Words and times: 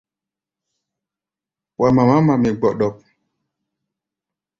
Wa 1.79 1.87
mamá 1.95 2.15
mami 2.27 2.49
gbɔɗɔk. 2.59 2.95